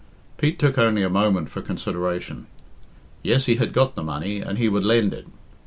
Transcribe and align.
Pete 0.39 0.57
took 0.57 0.79
only 0.79 1.03
a 1.03 1.11
moment 1.11 1.51
for 1.51 1.61
consideration. 1.61 2.47
Yes, 3.21 3.45
he 3.45 3.57
had 3.57 3.71
got 3.71 3.93
the 3.93 4.01
money, 4.01 4.39
and 4.41 4.57
he 4.57 4.67
would 4.67 4.83
lend 4.83 5.13
it. 5.13 5.27